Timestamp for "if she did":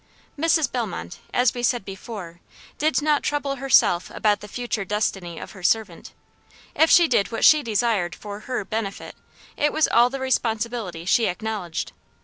6.73-7.31